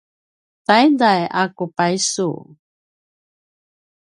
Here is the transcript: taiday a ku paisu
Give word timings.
taiday 0.65 1.21
a 1.41 1.43
ku 1.55 1.65
paisu 1.77 2.29